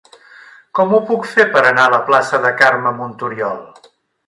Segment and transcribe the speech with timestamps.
[0.79, 3.63] Com ho puc fer per anar a la plaça de Carme Montoriol?